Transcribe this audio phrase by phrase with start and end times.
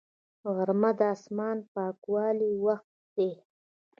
[0.55, 3.31] غرمه د اسمان د پاکوالي وخت دی